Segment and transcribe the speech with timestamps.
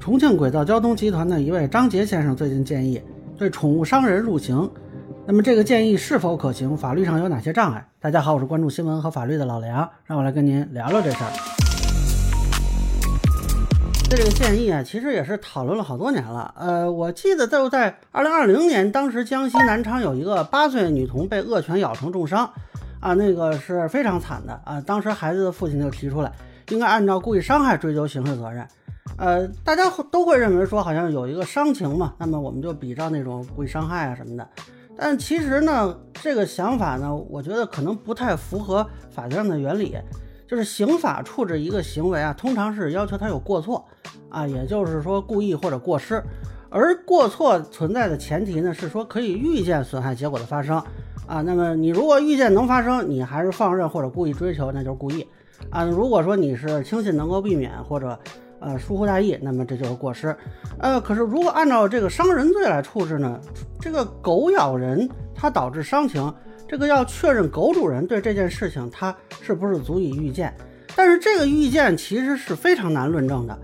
[0.00, 3.00] 重庆轨道交通集团的一位张杰先生最近建议
[3.36, 4.68] 对宠物伤人入刑，
[5.26, 6.74] 那么这个建议是否可行？
[6.74, 7.86] 法律上有哪些障碍？
[8.00, 11.30] 大家好，我是关注新闻和法律的老梁，让我来跟您聊聊这事儿。
[14.08, 16.54] 这个建议啊，其实也是讨论了好多年了。
[16.56, 22.50] 呃，我记得就在二零二零年，当时江西南昌有一个八岁女童被恶犬咬成重伤，
[23.00, 24.80] 啊，那个是非常惨的啊。
[24.80, 26.32] 当时孩子的父亲就提出来，
[26.70, 28.66] 应该按照故意伤害追究刑事责任。
[29.16, 34.48] 呃，大家都会认为说好像有一个伤情嘛，那么我们就比照那种故意伤害啊什么的。
[34.96, 39.96] 但其实呢，这个想法呢，我觉得可能不太符合法律上的原理。
[40.46, 43.84] 就是刑法处置一个行为啊，通常是要求他有过错
[44.28, 46.20] 啊，也就是说故意或者过失。
[46.68, 50.82] 而过错存在的前提呢，是说可以预见损害结果的发生
[51.24, 51.40] 啊。
[51.42, 55.24] 那么你如果预见能发生，你还是放任或者故意追求，那就是故意
[55.70, 55.84] 啊。
[55.84, 58.18] 如果说你是轻信能够避免或者
[58.60, 60.36] 呃疏忽大意，那么这就是过失。
[60.78, 63.40] 呃，可是如果按照这个伤人罪来处置呢，
[63.80, 66.32] 这个狗咬人它导致伤情。
[66.68, 69.12] 这个要确认狗主人对这件事情他
[69.42, 70.54] 是不是足以预见，
[70.94, 73.58] 但是这个预见其实是非常难论证的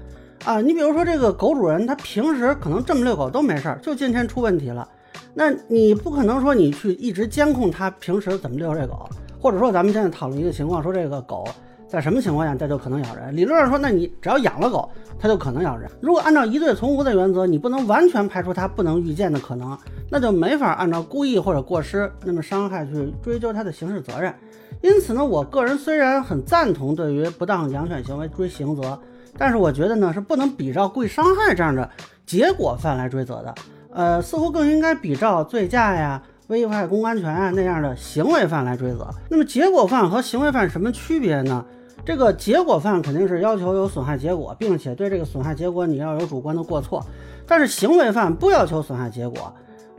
[0.45, 0.61] 啊！
[0.61, 4.89] 你比如说这个狗主人他平时可能这么遛狗都没事儿，就今天出问题了，
[5.35, 9.09] 那你不可能说你去一直监控他平时怎么遛这狗，
[9.41, 11.47] 或者说咱们现在讨论一个情况，说这个狗。
[11.89, 13.37] 在什么情况下它就可能咬人？
[13.37, 15.89] 理论上说，那你只要养了狗，它就可能咬人。
[16.01, 19.79] 如果按照一对从无的原则，你不能完全排除它不能预见的可能，
[20.11, 24.35] 那就没法按照故意或者过失那么伤害去追究它的刑事责任。
[24.83, 28.99] 因此呢，我个人虽然很赞同对于不当养犬行为追刑责，
[29.39, 31.89] 但是我觉得呢是不能比照故意伤害这样的
[32.27, 33.55] 结果犯来追责的。
[33.91, 39.09] 呃，似乎更应该比照醉驾呀、危害公共安全啊那样的行为犯来追责。
[39.31, 41.65] 那么结果犯和行为犯什么区别呢？
[42.05, 47.05] 这个结果犯肯定是要求有损害结果，并且对这个损害结果你要有主观的过错。
[47.47, 49.53] 但是行为犯不要求损害结果，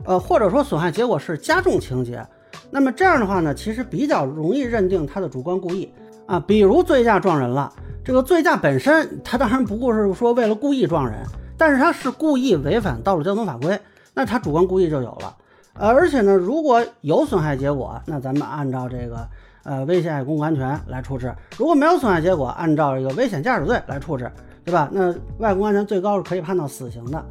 [0.04, 2.26] 呃，或者说损害结果是加重情节。
[2.70, 5.92] 那么这样的话呢，其实比较容易认定他的主观故意
[6.26, 6.40] 啊。
[6.40, 7.72] 比如醉驾撞人了，
[8.04, 11.18] 这个醉驾本身他当然不过是说为了故意撞人，
[11.58, 13.78] 但是他是故意违反道路交通法规，
[14.14, 15.36] 那他主观故意就有了。
[15.74, 19.28] 呃，而且呢，如果有损害结果，那咱们按照这个。
[19.68, 24.32] 呃，危险公共安全来处置，如果没有损害结果，按照这个危险驾驶罪来处置，
[24.64, 24.88] 对吧？
[24.90, 27.22] 那外公安全最高是可以判到死刑的。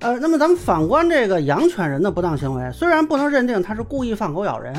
[0.00, 4.74] 呃，那么咱们反观这个养犬人的不当行为，虽然不能认定他是故意放狗咬人，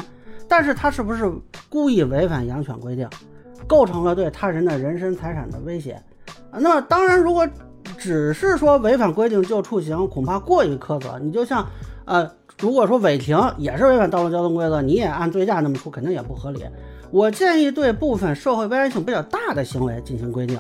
[0.50, 1.32] 但是他是不是
[1.70, 3.08] 故意违反养犬规定，
[3.66, 5.98] 构成了对他人的人身财产的威胁？
[6.52, 7.48] 那么当然，如果
[7.98, 11.18] 只是说违反规定就处刑，恐怕过于苛责。
[11.22, 11.66] 你就像，
[12.04, 12.30] 呃，
[12.60, 16.66] 如果说违停也是违反道路交通规则，你也按醉驾那么处，肯定也不合理。
[17.10, 20.60] 我建议对部分社会危害性比较大的行为进行规定，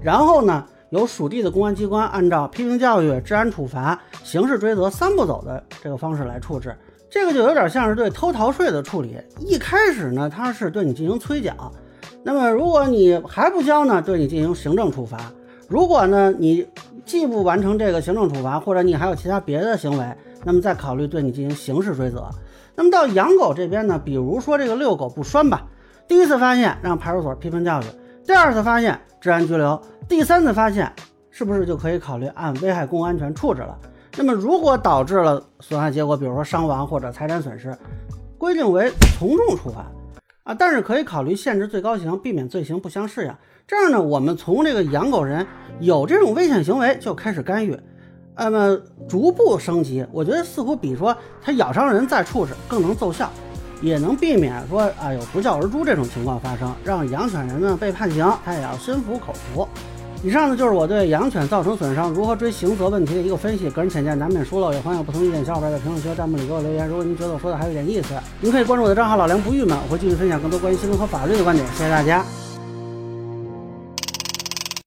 [0.00, 6.74] 然后呢，由属地的公安机关按照批评教育、治安处罚、刑事追责三步走的这个方式来处置。
[7.10, 11.72] 这个就有点像是对偷逃税的处理，一开始呢，他是对你进行催缴，
[12.22, 15.18] 那么如果你还不交呢，对你进行行政处罚。
[15.68, 16.66] 如果呢，你
[17.04, 20.06] 既不完成这个行政处罚，或者你还有其他别的行为，
[20.44, 22.28] 那么再考虑对你进行刑事追责。
[22.74, 25.66] 那么到养狗这边呢，比如说这个遛狗不拴吧。
[26.08, 27.84] 第一次发现让派出所批评教育，
[28.26, 30.90] 第二次发现治安拘留，第三次发现
[31.30, 33.78] 是不是就可以考虑按危害公共安全处置了？
[34.16, 37.76] 那么如果导致了损害结果，比如说伤亡或者财产损失，
[38.38, 39.84] 规定为从重处罚
[40.44, 43.34] 啊，但是可以考虑限制最高刑，避免罪行不相适应。
[43.66, 45.46] 这样呢，我们从这个养狗人
[45.78, 47.78] 有这种危险行为就开始干预，
[48.34, 53.30] 那么逐步升级，我觉得似乎比说他咬伤人再处置更能奏效。
[53.80, 59.68] 也能避免说啊有不教而诛这种情况发生，让养犬人呢被判刑，他也要心服口服。
[60.20, 66.88] 以上呢就是我对养犬造成损伤如何追刑责问题的一个分析，个人浅见难免疏漏，有欢迎不同意见小伙伴在评论区和弹幕里给我留言。
[66.88, 71.64] 如果您觉得我说的还有点意思，您可以关注我的账号老梁不郁闷，我会继续分享更多关于新闻和法律的观点。
[71.68, 72.47] 谢谢大家。